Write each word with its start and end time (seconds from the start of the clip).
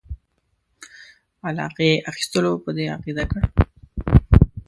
علاقې 1.47 1.91
اخیستلو 2.11 2.51
په 2.63 2.69
دې 2.77 2.85
عقیده 2.95 3.23
کړ. 3.31 3.41